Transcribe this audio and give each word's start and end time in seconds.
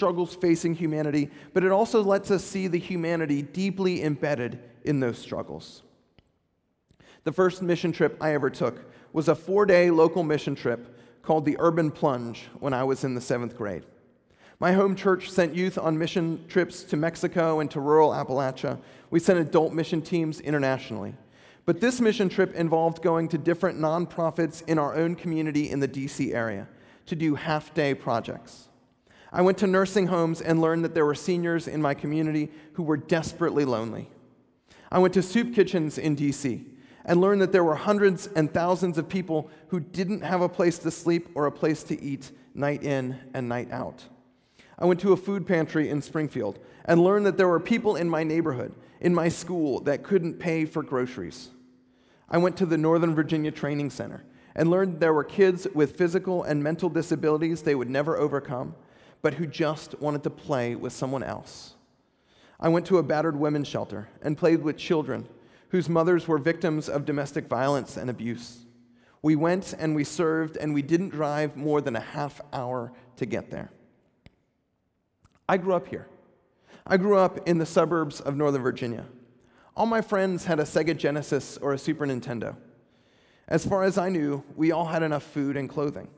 struggles 0.00 0.34
facing 0.34 0.74
humanity, 0.74 1.28
but 1.52 1.62
it 1.62 1.70
also 1.70 2.02
lets 2.02 2.30
us 2.30 2.42
see 2.42 2.66
the 2.66 2.78
humanity 2.78 3.42
deeply 3.42 4.02
embedded 4.02 4.58
in 4.84 4.98
those 4.98 5.18
struggles. 5.18 5.82
The 7.24 7.32
first 7.32 7.60
mission 7.60 7.92
trip 7.92 8.16
I 8.18 8.32
ever 8.32 8.48
took 8.48 8.82
was 9.12 9.28
a 9.28 9.34
four 9.34 9.66
day 9.66 9.90
local 9.90 10.22
mission 10.22 10.54
trip 10.54 10.96
called 11.20 11.44
the 11.44 11.58
Urban 11.58 11.90
Plunge 11.90 12.48
when 12.60 12.72
I 12.72 12.82
was 12.82 13.04
in 13.04 13.14
the 13.14 13.20
seventh 13.20 13.58
grade. 13.58 13.84
My 14.58 14.72
home 14.72 14.96
church 14.96 15.30
sent 15.30 15.54
youth 15.54 15.76
on 15.76 15.98
mission 15.98 16.46
trips 16.48 16.82
to 16.84 16.96
Mexico 16.96 17.60
and 17.60 17.70
to 17.70 17.78
rural 17.78 18.12
Appalachia. 18.12 18.78
We 19.10 19.20
sent 19.20 19.38
adult 19.38 19.74
mission 19.74 20.00
teams 20.00 20.40
internationally. 20.40 21.12
But 21.66 21.82
this 21.82 22.00
mission 22.00 22.30
trip 22.30 22.54
involved 22.54 23.02
going 23.02 23.28
to 23.28 23.36
different 23.36 23.78
nonprofits 23.78 24.66
in 24.66 24.78
our 24.78 24.94
own 24.94 25.14
community 25.14 25.68
in 25.68 25.80
the 25.80 25.88
DC 25.88 26.32
area 26.32 26.68
to 27.04 27.14
do 27.14 27.34
half 27.34 27.74
day 27.74 27.94
projects. 27.94 28.69
I 29.32 29.42
went 29.42 29.58
to 29.58 29.66
nursing 29.66 30.08
homes 30.08 30.40
and 30.40 30.60
learned 30.60 30.84
that 30.84 30.94
there 30.94 31.06
were 31.06 31.14
seniors 31.14 31.68
in 31.68 31.80
my 31.80 31.94
community 31.94 32.50
who 32.72 32.82
were 32.82 32.96
desperately 32.96 33.64
lonely. 33.64 34.08
I 34.90 34.98
went 34.98 35.14
to 35.14 35.22
soup 35.22 35.54
kitchens 35.54 35.98
in 35.98 36.16
DC 36.16 36.64
and 37.04 37.20
learned 37.20 37.40
that 37.40 37.52
there 37.52 37.64
were 37.64 37.76
hundreds 37.76 38.26
and 38.26 38.52
thousands 38.52 38.98
of 38.98 39.08
people 39.08 39.50
who 39.68 39.80
didn't 39.80 40.22
have 40.22 40.40
a 40.40 40.48
place 40.48 40.78
to 40.78 40.90
sleep 40.90 41.28
or 41.34 41.46
a 41.46 41.52
place 41.52 41.82
to 41.84 42.00
eat 42.02 42.30
night 42.54 42.82
in 42.82 43.18
and 43.32 43.48
night 43.48 43.70
out. 43.70 44.04
I 44.78 44.86
went 44.86 45.00
to 45.00 45.12
a 45.12 45.16
food 45.16 45.46
pantry 45.46 45.88
in 45.90 46.02
Springfield 46.02 46.58
and 46.86 47.02
learned 47.02 47.26
that 47.26 47.36
there 47.36 47.48
were 47.48 47.60
people 47.60 47.96
in 47.96 48.08
my 48.08 48.24
neighborhood, 48.24 48.74
in 49.00 49.14
my 49.14 49.28
school, 49.28 49.80
that 49.82 50.02
couldn't 50.02 50.38
pay 50.38 50.64
for 50.64 50.82
groceries. 50.82 51.50
I 52.28 52.38
went 52.38 52.56
to 52.58 52.66
the 52.66 52.78
Northern 52.78 53.14
Virginia 53.14 53.50
Training 53.50 53.90
Center 53.90 54.24
and 54.54 54.70
learned 54.70 54.98
there 55.00 55.14
were 55.14 55.24
kids 55.24 55.66
with 55.74 55.96
physical 55.96 56.42
and 56.42 56.62
mental 56.62 56.88
disabilities 56.88 57.62
they 57.62 57.74
would 57.74 57.90
never 57.90 58.16
overcome, 58.16 58.74
but 59.22 59.34
who 59.34 59.46
just 59.46 60.00
wanted 60.00 60.22
to 60.24 60.30
play 60.30 60.74
with 60.74 60.92
someone 60.92 61.22
else. 61.22 61.74
I 62.58 62.68
went 62.68 62.86
to 62.86 62.98
a 62.98 63.02
battered 63.02 63.36
women's 63.36 63.68
shelter 63.68 64.08
and 64.22 64.36
played 64.36 64.62
with 64.62 64.76
children 64.76 65.28
whose 65.70 65.88
mothers 65.88 66.28
were 66.28 66.38
victims 66.38 66.88
of 66.88 67.04
domestic 67.04 67.46
violence 67.46 67.96
and 67.96 68.10
abuse. 68.10 68.66
We 69.22 69.36
went 69.36 69.74
and 69.78 69.94
we 69.94 70.04
served, 70.04 70.56
and 70.56 70.74
we 70.74 70.82
didn't 70.82 71.10
drive 71.10 71.56
more 71.56 71.80
than 71.80 71.94
a 71.94 72.00
half 72.00 72.40
hour 72.52 72.92
to 73.16 73.26
get 73.26 73.50
there. 73.50 73.70
I 75.48 75.58
grew 75.58 75.74
up 75.74 75.88
here. 75.88 76.08
I 76.86 76.96
grew 76.96 77.18
up 77.18 77.46
in 77.46 77.58
the 77.58 77.66
suburbs 77.66 78.20
of 78.20 78.36
Northern 78.36 78.62
Virginia. 78.62 79.04
All 79.76 79.86
my 79.86 80.00
friends 80.00 80.44
had 80.44 80.58
a 80.58 80.64
Sega 80.64 80.96
Genesis 80.96 81.56
or 81.58 81.72
a 81.72 81.78
Super 81.78 82.06
Nintendo. 82.06 82.56
As 83.46 83.66
far 83.66 83.84
as 83.84 83.98
I 83.98 84.08
knew, 84.08 84.42
we 84.56 84.72
all 84.72 84.86
had 84.86 85.02
enough 85.02 85.22
food 85.22 85.56
and 85.56 85.68
clothing. 85.68 86.08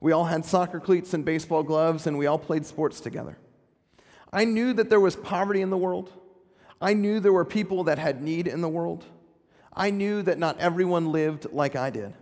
We 0.00 0.12
all 0.12 0.24
had 0.24 0.44
soccer 0.44 0.80
cleats 0.80 1.12
and 1.14 1.24
baseball 1.24 1.62
gloves, 1.62 2.06
and 2.06 2.16
we 2.16 2.26
all 2.26 2.38
played 2.38 2.64
sports 2.64 3.00
together. 3.00 3.36
I 4.32 4.44
knew 4.44 4.72
that 4.72 4.88
there 4.88 5.00
was 5.00 5.16
poverty 5.16 5.60
in 5.60 5.70
the 5.70 5.76
world, 5.76 6.12
I 6.80 6.94
knew 6.94 7.20
there 7.20 7.32
were 7.32 7.44
people 7.44 7.84
that 7.84 7.98
had 7.98 8.22
need 8.22 8.46
in 8.46 8.62
the 8.62 8.68
world. 8.68 9.04
I 9.72 9.90
knew 9.90 10.22
that 10.22 10.38
not 10.38 10.58
everyone 10.58 11.12
lived 11.12 11.46
like 11.52 11.76
I 11.76 11.90
did. 11.90 12.14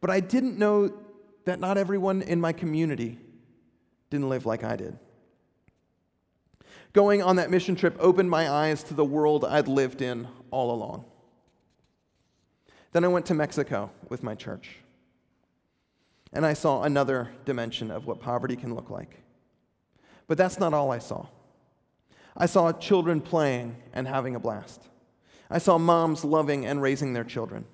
But 0.00 0.10
I 0.10 0.20
didn't 0.20 0.58
know 0.58 0.92
that 1.44 1.60
not 1.60 1.76
everyone 1.76 2.22
in 2.22 2.40
my 2.40 2.52
community 2.52 3.18
didn't 4.10 4.28
live 4.28 4.46
like 4.46 4.64
I 4.64 4.76
did. 4.76 4.98
Going 6.94 7.22
on 7.22 7.36
that 7.36 7.50
mission 7.50 7.76
trip 7.76 7.96
opened 8.00 8.30
my 8.30 8.50
eyes 8.50 8.82
to 8.84 8.94
the 8.94 9.04
world 9.04 9.44
I'd 9.44 9.68
lived 9.68 10.00
in 10.00 10.26
all 10.50 10.70
along. 10.70 11.04
Then 12.92 13.04
I 13.04 13.08
went 13.08 13.26
to 13.26 13.34
Mexico 13.34 13.90
with 14.08 14.22
my 14.22 14.34
church. 14.34 14.78
And 16.32 16.44
I 16.44 16.52
saw 16.52 16.82
another 16.82 17.30
dimension 17.44 17.90
of 17.90 18.06
what 18.06 18.20
poverty 18.20 18.56
can 18.56 18.74
look 18.74 18.90
like. 18.90 19.22
But 20.26 20.38
that's 20.38 20.58
not 20.58 20.74
all 20.74 20.90
I 20.90 20.98
saw. 20.98 21.26
I 22.36 22.46
saw 22.46 22.70
children 22.72 23.20
playing 23.20 23.76
and 23.92 24.06
having 24.06 24.34
a 24.34 24.40
blast. 24.40 24.82
I 25.50 25.58
saw 25.58 25.78
moms 25.78 26.24
loving 26.24 26.66
and 26.66 26.82
raising 26.82 27.12
their 27.12 27.24
children. 27.24 27.64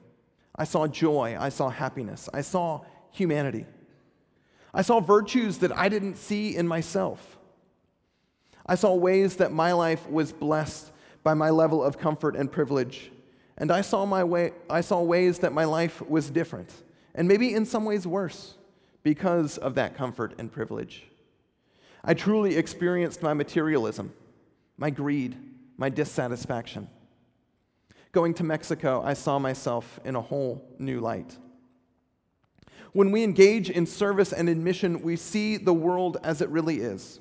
I 0.54 0.64
saw 0.64 0.86
joy. 0.86 1.36
I 1.38 1.48
saw 1.48 1.68
happiness. 1.68 2.28
I 2.32 2.42
saw 2.42 2.82
humanity. 3.10 3.66
I 4.72 4.82
saw 4.82 5.00
virtues 5.00 5.58
that 5.58 5.76
I 5.76 5.88
didn't 5.88 6.16
see 6.16 6.56
in 6.56 6.66
myself. 6.66 7.38
I 8.66 8.76
saw 8.76 8.94
ways 8.94 9.36
that 9.36 9.52
my 9.52 9.72
life 9.72 10.08
was 10.08 10.32
blessed 10.32 10.90
by 11.22 11.34
my 11.34 11.50
level 11.50 11.82
of 11.82 11.98
comfort 11.98 12.36
and 12.36 12.50
privilege. 12.50 13.10
And 13.56 13.70
I 13.70 13.82
saw, 13.82 14.04
my 14.04 14.24
way, 14.24 14.52
I 14.68 14.80
saw 14.80 15.00
ways 15.00 15.40
that 15.40 15.52
my 15.52 15.64
life 15.64 16.00
was 16.02 16.30
different, 16.30 16.72
and 17.14 17.28
maybe 17.28 17.54
in 17.54 17.64
some 17.64 17.84
ways 17.84 18.06
worse, 18.06 18.54
because 19.02 19.58
of 19.58 19.74
that 19.74 19.96
comfort 19.96 20.34
and 20.38 20.50
privilege. 20.50 21.04
I 22.02 22.14
truly 22.14 22.56
experienced 22.56 23.22
my 23.22 23.34
materialism 23.34 24.12
my 24.76 24.90
greed, 24.90 25.36
my 25.76 25.88
dissatisfaction. 25.88 26.88
Going 28.12 28.34
to 28.34 28.44
Mexico, 28.44 29.02
I 29.04 29.14
saw 29.14 29.38
myself 29.38 30.00
in 30.04 30.16
a 30.16 30.20
whole 30.20 30.64
new 30.78 31.00
light. 31.00 31.36
When 32.92 33.10
we 33.10 33.24
engage 33.24 33.70
in 33.70 33.86
service 33.86 34.32
and 34.32 34.48
in 34.48 34.62
mission, 34.62 35.02
we 35.02 35.16
see 35.16 35.56
the 35.56 35.74
world 35.74 36.18
as 36.22 36.40
it 36.40 36.48
really 36.48 36.80
is. 36.80 37.20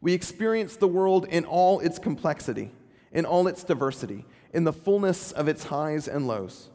We 0.00 0.12
experience 0.12 0.76
the 0.76 0.88
world 0.88 1.26
in 1.26 1.44
all 1.44 1.80
its 1.80 1.98
complexity, 1.98 2.70
in 3.12 3.24
all 3.24 3.46
its 3.46 3.64
diversity, 3.64 4.26
in 4.52 4.64
the 4.64 4.72
fullness 4.72 5.32
of 5.32 5.48
its 5.48 5.64
highs 5.64 6.08
and 6.08 6.26
lows. 6.26 6.68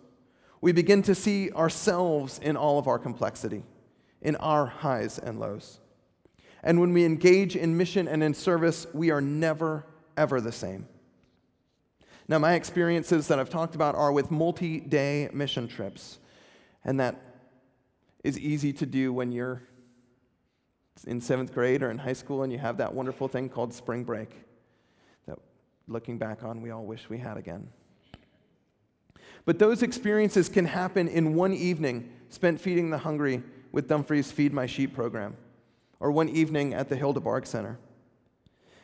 We 0.62 0.72
begin 0.72 1.02
to 1.04 1.16
see 1.16 1.52
ourselves 1.52 2.40
in 2.40 2.58
all 2.58 2.80
of 2.80 2.88
our 2.88 3.00
complexity, 3.00 3.64
in 4.22 4.36
our 4.38 4.66
highs 4.66 5.20
and 5.20 5.40
lows. 5.40 5.80
And 6.64 6.80
when 6.80 6.94
we 6.94 7.06
engage 7.06 7.56
in 7.56 7.78
mission 7.78 8.08
and 8.08 8.24
in 8.24 8.34
service, 8.34 8.88
we 8.94 9.12
are 9.12 9.22
never, 9.22 9.86
ever 10.18 10.42
the 10.42 10.52
same. 10.52 10.88
Now, 12.28 12.40
my 12.40 12.56
experiences 12.56 13.28
that 13.28 13.40
I've 13.40 13.50
talked 13.50 13.76
about 13.76 13.96
are 13.96 14.12
with 14.12 14.32
multi 14.32 14.80
day 14.80 15.30
mission 15.32 15.68
trips. 15.68 16.20
And 16.84 17.00
that 17.00 17.22
is 18.24 18.38
easy 18.40 18.74
to 18.74 18.86
do 18.86 19.14
when 19.14 19.32
you're 19.32 19.62
in 21.06 21.22
seventh 21.22 21.54
grade 21.54 21.84
or 21.84 21.92
in 21.92 21.98
high 21.98 22.14
school 22.14 22.44
and 22.44 22.52
you 22.52 22.58
have 22.58 22.78
that 22.78 22.94
wonderful 22.94 23.28
thing 23.28 23.48
called 23.48 23.74
spring 23.74 24.04
break 24.04 24.32
that 25.28 25.38
looking 25.88 26.18
back 26.18 26.44
on, 26.44 26.62
we 26.62 26.72
all 26.72 26.86
wish 26.86 27.10
we 27.10 27.18
had 27.18 27.38
again. 27.38 27.68
But 29.48 29.60
those 29.60 29.82
experiences 29.82 30.50
can 30.50 30.66
happen 30.66 31.08
in 31.08 31.34
one 31.34 31.54
evening 31.54 32.12
spent 32.28 32.60
feeding 32.60 32.90
the 32.90 32.98
hungry 32.98 33.42
with 33.72 33.88
Dumfries' 33.88 34.30
Feed 34.30 34.52
My 34.52 34.66
Sheep 34.66 34.94
program 34.94 35.38
or 36.02 36.12
one 36.12 36.28
evening 36.28 36.74
at 36.74 36.90
the 36.90 36.98
Hilda 36.98 37.22
Center. 37.46 37.80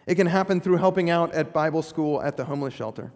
It 0.07 0.16
can 0.16 0.28
happen 0.28 0.62
through 0.62 0.78
helping 0.78 1.09
out 1.09 1.34
at 1.34 1.52
Bible 1.52 1.81
school 1.81 2.22
at 2.23 2.38
the 2.38 2.46
homeless 2.46 2.73
shelter. 2.73 3.12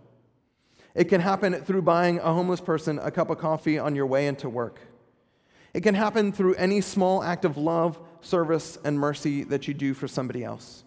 It 0.93 1.05
can 1.05 1.21
happen 1.21 1.53
through 1.63 1.83
buying 1.83 2.19
a 2.19 2.33
homeless 2.33 2.59
person 2.59 2.99
a 2.99 3.11
cup 3.11 3.29
of 3.29 3.37
coffee 3.37 3.79
on 3.79 3.95
your 3.95 4.07
way 4.07 4.27
into 4.27 4.49
work. 4.49 4.81
It 5.73 5.83
can 5.83 5.95
happen 5.95 6.33
through 6.33 6.55
any 6.55 6.81
small 6.81 7.23
act 7.23 7.45
of 7.45 7.55
love, 7.55 7.97
service, 8.19 8.77
and 8.83 8.99
mercy 8.99 9.45
that 9.45 9.69
you 9.69 9.73
do 9.73 9.93
for 9.93 10.09
somebody 10.09 10.43
else. 10.43 10.83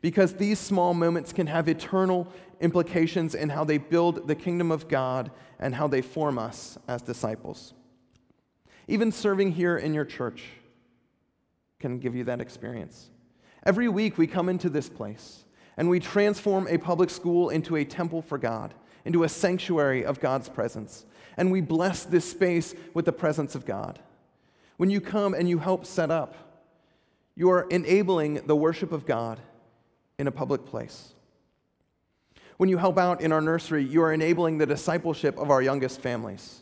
Because 0.00 0.34
these 0.34 0.58
small 0.58 0.94
moments 0.94 1.32
can 1.32 1.46
have 1.46 1.68
eternal 1.68 2.26
implications 2.60 3.34
in 3.34 3.50
how 3.50 3.64
they 3.64 3.78
build 3.78 4.26
the 4.26 4.34
kingdom 4.34 4.70
of 4.70 4.88
God 4.88 5.30
and 5.58 5.74
how 5.74 5.88
they 5.88 6.02
form 6.02 6.38
us 6.38 6.78
as 6.88 7.02
disciples. 7.02 7.74
Even 8.88 9.12
serving 9.12 9.52
here 9.52 9.76
in 9.76 9.94
your 9.94 10.04
church 10.04 10.44
can 11.78 11.98
give 11.98 12.14
you 12.14 12.24
that 12.24 12.40
experience. 12.40 13.10
Every 13.64 13.88
week 13.88 14.16
we 14.18 14.26
come 14.26 14.48
into 14.48 14.70
this 14.70 14.88
place 14.88 15.44
and 15.76 15.88
we 15.88 16.00
transform 16.00 16.66
a 16.68 16.78
public 16.78 17.10
school 17.10 17.50
into 17.50 17.76
a 17.76 17.84
temple 17.84 18.22
for 18.22 18.38
God, 18.38 18.74
into 19.04 19.24
a 19.24 19.28
sanctuary 19.28 20.04
of 20.04 20.20
God's 20.20 20.48
presence. 20.48 21.04
And 21.36 21.52
we 21.52 21.60
bless 21.60 22.04
this 22.04 22.30
space 22.30 22.74
with 22.94 23.04
the 23.04 23.12
presence 23.12 23.54
of 23.54 23.64
God. 23.64 23.98
When 24.76 24.90
you 24.90 25.00
come 25.00 25.34
and 25.34 25.48
you 25.48 25.58
help 25.58 25.86
set 25.86 26.10
up, 26.10 26.34
you 27.34 27.50
are 27.50 27.66
enabling 27.70 28.46
the 28.46 28.56
worship 28.56 28.92
of 28.92 29.06
God 29.06 29.40
in 30.20 30.26
a 30.26 30.30
public 30.30 30.66
place. 30.66 31.14
When 32.58 32.68
you 32.68 32.76
help 32.76 32.98
out 32.98 33.22
in 33.22 33.32
our 33.32 33.40
nursery, 33.40 33.82
you 33.82 34.02
are 34.02 34.12
enabling 34.12 34.58
the 34.58 34.66
discipleship 34.66 35.38
of 35.38 35.50
our 35.50 35.62
youngest 35.62 36.02
families. 36.02 36.60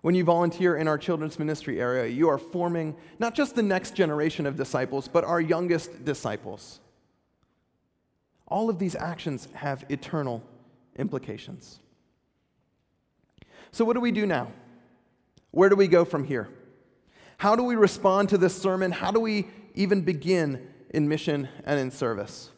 When 0.00 0.14
you 0.14 0.22
volunteer 0.22 0.76
in 0.76 0.86
our 0.86 0.96
children's 0.96 1.40
ministry 1.40 1.80
area, 1.80 2.06
you 2.06 2.28
are 2.28 2.38
forming 2.38 2.94
not 3.18 3.34
just 3.34 3.56
the 3.56 3.62
next 3.64 3.96
generation 3.96 4.46
of 4.46 4.56
disciples, 4.56 5.08
but 5.08 5.24
our 5.24 5.40
youngest 5.40 6.04
disciples. 6.04 6.78
All 8.46 8.70
of 8.70 8.78
these 8.78 8.94
actions 8.94 9.48
have 9.54 9.84
eternal 9.88 10.40
implications. 10.96 11.80
So, 13.72 13.84
what 13.84 13.94
do 13.94 14.00
we 14.00 14.12
do 14.12 14.24
now? 14.24 14.52
Where 15.50 15.68
do 15.68 15.74
we 15.74 15.88
go 15.88 16.04
from 16.04 16.22
here? 16.22 16.48
How 17.38 17.56
do 17.56 17.64
we 17.64 17.74
respond 17.74 18.28
to 18.28 18.38
this 18.38 18.56
sermon? 18.56 18.92
How 18.92 19.10
do 19.10 19.18
we 19.18 19.48
even 19.74 20.02
begin 20.02 20.68
in 20.90 21.08
mission 21.08 21.48
and 21.64 21.80
in 21.80 21.90
service? 21.90 22.50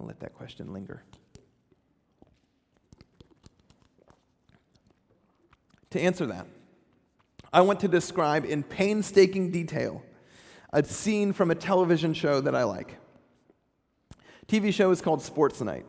Let 0.00 0.20
that 0.20 0.34
question 0.34 0.72
linger. 0.72 1.02
To 5.90 6.00
answer 6.00 6.26
that, 6.26 6.46
I 7.52 7.62
want 7.62 7.80
to 7.80 7.88
describe 7.88 8.44
in 8.44 8.62
painstaking 8.62 9.50
detail 9.50 10.02
a 10.72 10.84
scene 10.84 11.32
from 11.32 11.50
a 11.50 11.54
television 11.54 12.12
show 12.12 12.40
that 12.42 12.54
I 12.54 12.64
like. 12.64 12.98
TV 14.46 14.72
show 14.72 14.90
is 14.90 15.00
called 15.00 15.22
Sports 15.22 15.60
Night, 15.60 15.86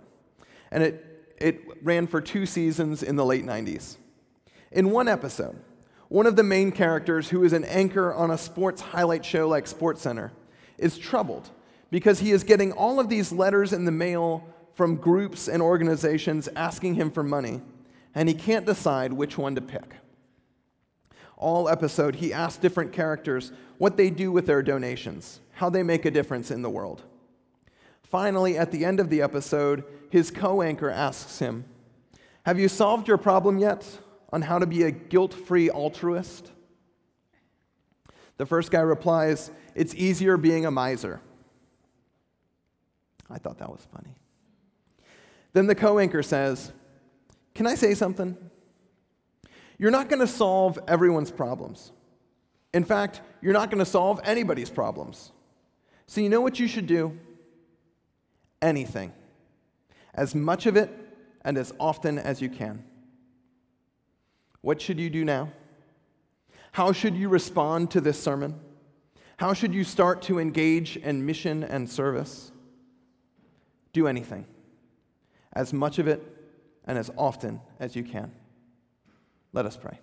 and 0.72 0.84
it, 0.84 1.36
it 1.38 1.62
ran 1.84 2.08
for 2.08 2.22
two 2.22 2.46
seasons 2.46 3.04
in 3.04 3.16
the 3.16 3.26
late 3.26 3.46
90s. 3.46 3.98
In 4.72 4.92
one 4.92 5.08
episode, 5.08 5.60
one 6.08 6.26
of 6.26 6.36
the 6.36 6.44
main 6.44 6.72
characters, 6.72 7.30
who 7.30 7.44
is 7.44 7.54
an 7.54 7.66
anchor 7.66 8.14
on 8.14 8.32
a 8.32 8.38
sports 8.38 8.82
highlight 8.82 9.26
show 9.26 9.48
like 9.48 9.66
SportsCenter, 9.66 10.32
is 10.78 10.98
troubled 10.98 11.50
because 11.90 12.20
he 12.20 12.32
is 12.32 12.44
getting 12.44 12.72
all 12.72 13.00
of 13.00 13.10
these 13.10 13.32
letters 13.32 13.74
in 13.74 13.86
the 13.86 13.92
mail 13.92 14.46
from 14.74 14.96
groups 14.96 15.48
and 15.48 15.62
organizations 15.62 16.48
asking 16.56 16.96
him 16.96 17.12
for 17.12 17.24
money, 17.24 17.62
and 18.16 18.30
he 18.30 18.36
can't 18.36 18.66
decide 18.66 19.12
which 19.14 19.38
one 19.38 19.56
to 19.56 19.62
pick. 19.62 19.96
All 21.36 21.70
episode, 21.70 22.16
he 22.16 22.34
asks 22.34 22.60
different 22.60 22.92
characters 22.92 23.52
what 23.78 23.98
they 23.98 24.10
do 24.10 24.32
with 24.32 24.46
their 24.46 24.62
donations, 24.62 25.40
how 25.54 25.70
they 25.70 25.84
make 25.84 26.06
a 26.06 26.12
difference 26.12 26.52
in 26.52 26.62
the 26.62 26.70
world. 26.70 27.02
Finally, 28.04 28.58
at 28.58 28.72
the 28.72 28.84
end 28.84 29.00
of 29.00 29.10
the 29.10 29.22
episode, 29.22 29.84
his 30.10 30.32
co 30.32 30.62
anchor 30.62 30.90
asks 30.90 31.40
him, 31.40 31.64
Have 32.44 32.60
you 32.60 32.68
solved 32.68 33.08
your 33.08 33.18
problem 33.18 33.58
yet 33.58 33.86
on 34.34 34.42
how 34.42 34.60
to 34.60 34.66
be 34.66 34.84
a 34.84 34.92
guilt 34.92 35.34
free 35.34 35.70
altruist? 35.70 36.52
The 38.38 38.46
first 38.46 38.72
guy 38.72 38.82
replies, 38.82 39.52
It's 39.76 39.94
easier 39.96 40.38
being 40.38 40.66
a 40.66 40.72
miser. 40.72 41.22
I 43.30 43.38
thought 43.38 43.60
that 43.60 43.70
was 43.70 43.86
funny. 43.94 44.16
Then 45.54 45.68
the 45.68 45.76
co 45.76 46.00
anchor 46.00 46.24
says, 46.24 46.72
Can 47.54 47.68
I 47.68 47.76
say 47.76 47.94
something? 47.94 48.38
You're 49.78 49.92
not 49.92 50.10
going 50.10 50.20
to 50.20 50.28
solve 50.28 50.78
everyone's 50.88 51.32
problems. 51.32 51.92
In 52.74 52.84
fact, 52.84 53.22
you're 53.42 53.54
not 53.54 53.72
going 53.72 53.80
to 53.80 53.90
solve 53.90 54.20
anybody's 54.24 54.70
problems. 54.70 55.32
So, 56.06 56.22
you 56.22 56.30
know 56.30 56.42
what 56.42 56.60
you 56.60 56.68
should 56.68 56.88
do? 56.88 57.18
Anything. 58.62 59.14
As 60.14 60.36
much 60.36 60.66
of 60.66 60.76
it 60.76 60.92
and 61.46 61.58
as 61.58 61.74
often 61.80 62.20
as 62.20 62.42
you 62.42 62.50
can. 62.50 62.84
What 64.62 64.82
should 64.82 65.00
you 65.00 65.10
do 65.10 65.24
now? 65.24 65.52
How 66.74 66.92
should 66.92 67.16
you 67.16 67.30
respond 67.30 67.92
to 67.92 68.02
this 68.02 68.22
sermon? 68.22 68.60
How 69.38 69.54
should 69.54 69.74
you 69.74 69.84
start 69.84 70.22
to 70.24 70.40
engage 70.40 70.98
in 70.98 71.26
mission 71.26 71.64
and 71.64 71.90
service? 71.90 72.52
Do 74.00 74.08
anything, 74.08 74.46
as 75.52 75.74
much 75.74 76.00
of 76.00 76.08
it 76.08 76.24
and 76.86 76.98
as 76.98 77.12
often 77.18 77.60
as 77.82 77.98
you 77.98 78.04
can. 78.04 78.32
Let 79.52 79.66
us 79.66 79.76
pray. 79.76 80.00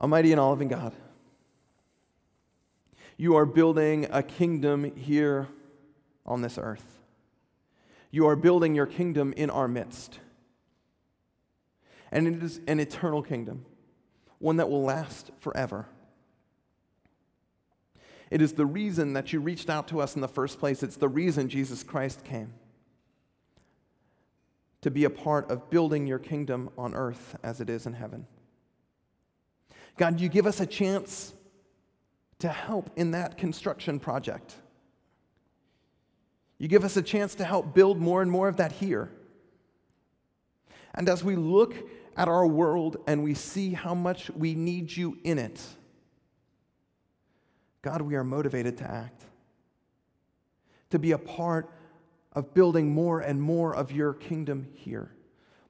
Almighty 0.00 0.30
and 0.30 0.40
all 0.40 0.50
loving 0.50 0.68
God, 0.68 0.94
you 3.16 3.34
are 3.34 3.44
building 3.44 4.06
a 4.12 4.22
kingdom 4.22 4.94
here 4.94 5.48
on 6.24 6.40
this 6.40 6.56
earth. 6.56 6.86
You 8.12 8.28
are 8.28 8.36
building 8.36 8.76
your 8.76 8.86
kingdom 8.86 9.34
in 9.36 9.50
our 9.50 9.66
midst. 9.66 10.20
And 12.12 12.28
it 12.28 12.40
is 12.44 12.60
an 12.68 12.78
eternal 12.78 13.24
kingdom, 13.24 13.64
one 14.38 14.58
that 14.58 14.70
will 14.70 14.84
last 14.84 15.32
forever. 15.40 15.88
It 18.30 18.42
is 18.42 18.54
the 18.54 18.66
reason 18.66 19.12
that 19.12 19.32
you 19.32 19.40
reached 19.40 19.70
out 19.70 19.88
to 19.88 20.00
us 20.00 20.14
in 20.14 20.20
the 20.20 20.28
first 20.28 20.58
place. 20.58 20.82
It's 20.82 20.96
the 20.96 21.08
reason 21.08 21.48
Jesus 21.48 21.82
Christ 21.82 22.24
came 22.24 22.52
to 24.82 24.90
be 24.90 25.04
a 25.04 25.10
part 25.10 25.50
of 25.50 25.70
building 25.70 26.06
your 26.06 26.18
kingdom 26.18 26.70
on 26.78 26.94
earth 26.94 27.36
as 27.42 27.60
it 27.60 27.70
is 27.70 27.86
in 27.86 27.92
heaven. 27.92 28.26
God, 29.96 30.20
you 30.20 30.28
give 30.28 30.46
us 30.46 30.60
a 30.60 30.66
chance 30.66 31.32
to 32.38 32.48
help 32.48 32.90
in 32.96 33.12
that 33.12 33.38
construction 33.38 33.98
project. 33.98 34.54
You 36.58 36.68
give 36.68 36.84
us 36.84 36.96
a 36.96 37.02
chance 37.02 37.34
to 37.36 37.44
help 37.44 37.74
build 37.74 37.98
more 37.98 38.22
and 38.22 38.30
more 38.30 38.48
of 38.48 38.58
that 38.58 38.72
here. 38.72 39.10
And 40.94 41.08
as 41.08 41.22
we 41.22 41.36
look 41.36 41.74
at 42.16 42.28
our 42.28 42.46
world 42.46 42.96
and 43.06 43.22
we 43.22 43.34
see 43.34 43.72
how 43.72 43.94
much 43.94 44.30
we 44.30 44.54
need 44.54 44.94
you 44.94 45.18
in 45.24 45.38
it, 45.38 45.60
God, 47.86 48.02
we 48.02 48.16
are 48.16 48.24
motivated 48.24 48.78
to 48.78 48.90
act, 48.90 49.22
to 50.90 50.98
be 50.98 51.12
a 51.12 51.18
part 51.18 51.70
of 52.32 52.52
building 52.52 52.92
more 52.92 53.20
and 53.20 53.40
more 53.40 53.76
of 53.76 53.92
your 53.92 54.12
kingdom 54.12 54.66
here, 54.74 55.12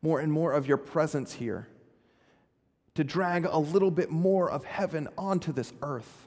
more 0.01 0.21
and 0.21 0.33
more 0.33 0.53
of 0.53 0.67
your 0.67 0.79
presence 0.79 1.35
here, 1.35 1.69
to 2.95 3.05
drag 3.05 3.45
a 3.45 3.59
little 3.59 3.91
bit 3.91 4.11
more 4.11 4.51
of 4.51 4.65
heaven 4.65 5.09
onto 5.19 5.53
this 5.53 5.75
earth. 5.83 6.27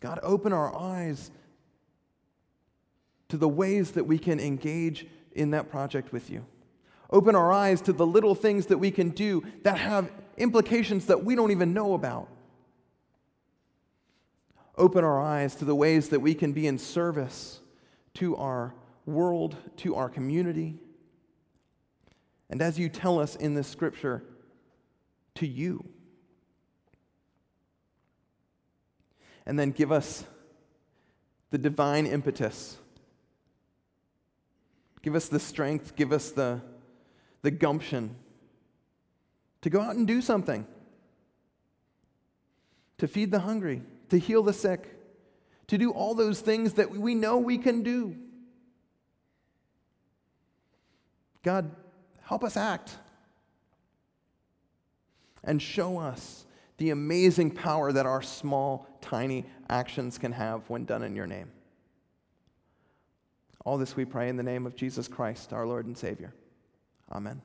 God, 0.00 0.20
open 0.22 0.52
our 0.52 0.76
eyes 0.76 1.30
to 3.30 3.38
the 3.38 3.48
ways 3.48 3.92
that 3.92 4.04
we 4.04 4.18
can 4.18 4.38
engage 4.38 5.06
in 5.32 5.52
that 5.52 5.70
project 5.70 6.12
with 6.12 6.28
you. 6.28 6.44
Open 7.08 7.34
our 7.34 7.50
eyes 7.50 7.80
to 7.80 7.94
the 7.94 8.06
little 8.06 8.34
things 8.34 8.66
that 8.66 8.76
we 8.76 8.90
can 8.90 9.08
do 9.08 9.42
that 9.62 9.78
have 9.78 10.12
implications 10.36 11.06
that 11.06 11.24
we 11.24 11.34
don't 11.34 11.50
even 11.50 11.72
know 11.72 11.94
about 11.94 12.28
open 14.76 15.04
our 15.04 15.20
eyes 15.20 15.54
to 15.56 15.64
the 15.64 15.74
ways 15.74 16.08
that 16.08 16.20
we 16.20 16.34
can 16.34 16.52
be 16.52 16.66
in 16.66 16.78
service 16.78 17.60
to 18.14 18.36
our 18.36 18.74
world, 19.06 19.56
to 19.76 19.94
our 19.96 20.08
community. 20.08 20.76
And 22.50 22.60
as 22.62 22.78
you 22.78 22.88
tell 22.88 23.18
us 23.18 23.36
in 23.36 23.54
this 23.54 23.68
scripture, 23.68 24.22
to 25.36 25.46
you. 25.46 25.84
And 29.46 29.58
then 29.58 29.70
give 29.70 29.92
us 29.92 30.24
the 31.50 31.58
divine 31.58 32.06
impetus. 32.06 32.78
Give 35.02 35.14
us 35.14 35.28
the 35.28 35.38
strength, 35.38 35.96
give 35.96 36.12
us 36.12 36.30
the, 36.30 36.60
the 37.42 37.50
gumption 37.50 38.16
to 39.60 39.70
go 39.70 39.80
out 39.80 39.96
and 39.96 40.06
do 40.06 40.20
something, 40.20 40.66
to 42.98 43.08
feed 43.08 43.30
the 43.30 43.40
hungry, 43.40 43.82
to 44.10 44.18
heal 44.18 44.42
the 44.42 44.52
sick, 44.52 44.88
to 45.68 45.78
do 45.78 45.90
all 45.90 46.14
those 46.14 46.40
things 46.40 46.74
that 46.74 46.90
we 46.90 47.14
know 47.14 47.38
we 47.38 47.58
can 47.58 47.82
do. 47.82 48.16
God, 51.42 51.70
help 52.22 52.42
us 52.42 52.56
act 52.56 52.96
and 55.42 55.60
show 55.60 55.98
us 55.98 56.46
the 56.78 56.90
amazing 56.90 57.50
power 57.50 57.92
that 57.92 58.06
our 58.06 58.22
small, 58.22 58.86
tiny 59.00 59.44
actions 59.68 60.18
can 60.18 60.32
have 60.32 60.68
when 60.68 60.84
done 60.84 61.02
in 61.02 61.14
your 61.14 61.26
name. 61.26 61.50
All 63.64 63.78
this 63.78 63.96
we 63.96 64.04
pray 64.04 64.28
in 64.28 64.36
the 64.36 64.42
name 64.42 64.66
of 64.66 64.74
Jesus 64.74 65.08
Christ, 65.08 65.52
our 65.52 65.66
Lord 65.66 65.86
and 65.86 65.96
Savior. 65.96 66.34
Amen. 67.12 67.40